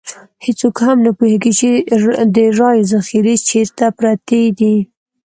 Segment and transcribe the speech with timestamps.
[0.45, 1.69] هېڅوک هم نه پوهېږي چې
[2.35, 4.75] د رایو ذخیرې چېرته پرتې دي.